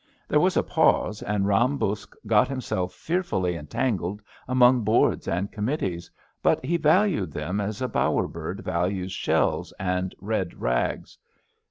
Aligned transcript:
There 0.27 0.39
was 0.39 0.57
a 0.57 0.63
pause, 0.63 1.21
and 1.21 1.43
Eam 1.43 1.77
Buksh 1.77 2.11
got 2.25 2.47
himself 2.47 2.91
fearfully 2.91 3.55
entangled 3.55 4.23
among 4.47 4.81
Boards 4.83 5.27
and 5.27 5.51
Committees, 5.51 6.09
but 6.41 6.65
he 6.65 6.75
valued 6.77 7.31
them 7.33 7.61
as 7.61 7.83
a 7.83 7.87
bower 7.87 8.27
bird 8.27 8.61
values 8.61 9.11
shells 9.11 9.71
and 9.73 10.15
red 10.19 10.59
rags. 10.59 11.19